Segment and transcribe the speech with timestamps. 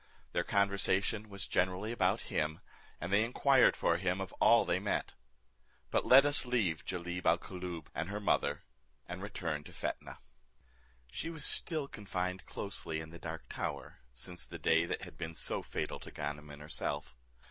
[0.33, 2.59] Their conversation was generally about him,
[2.99, 5.13] and they inquired for him of all they met.
[5.91, 8.63] But let us leave Jalib al Koolloob and her mother,
[9.07, 10.17] and return to Fetnah.
[11.11, 15.35] She was still confined closely in the dark tower, since the day that had been
[15.35, 17.15] so fatal to Ganem and herself.